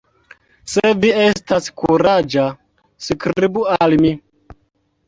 [0.75, 2.47] Se vi estas kuraĝa,
[3.11, 4.17] skribu al mi!